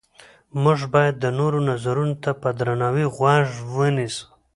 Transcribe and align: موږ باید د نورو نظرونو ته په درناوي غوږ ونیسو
موږ 0.63 0.79
باید 0.93 1.15
د 1.19 1.25
نورو 1.39 1.59
نظرونو 1.69 2.15
ته 2.23 2.31
په 2.41 2.49
درناوي 2.59 3.05
غوږ 3.15 3.45
ونیسو 3.75 4.25